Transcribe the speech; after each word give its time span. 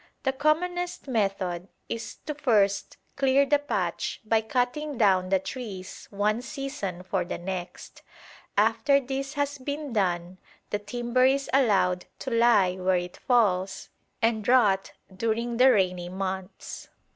The 0.23 0.33
commonest 0.33 1.07
method 1.07 1.67
is 1.87 2.15
to 2.25 2.33
first 2.33 2.97
clear 3.15 3.45
the 3.45 3.59
patch 3.59 4.19
by 4.25 4.41
cutting 4.41 4.97
down 4.97 5.29
the 5.29 5.37
trees 5.37 6.07
one 6.09 6.41
season 6.41 7.03
for 7.03 7.23
the 7.23 7.37
next. 7.37 8.01
After 8.57 8.99
this 8.99 9.33
has 9.35 9.59
been 9.59 9.93
done, 9.93 10.39
the 10.71 10.79
timber 10.79 11.25
is 11.25 11.51
allowed 11.53 12.05
to 12.17 12.31
lie 12.31 12.77
where 12.77 12.97
it 12.97 13.17
falls 13.17 13.89
and 14.23 14.47
rot 14.47 14.91
during 15.15 15.57
the 15.57 15.71
rainy 15.71 16.09
months. 16.09 16.87